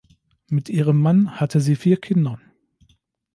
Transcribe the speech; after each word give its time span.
Mit 0.47 0.67
ihrem 0.67 0.99
Mann 0.99 1.39
hatte 1.39 1.61
sie 1.61 1.75
vier 1.75 1.97
Kinder. 2.01 2.39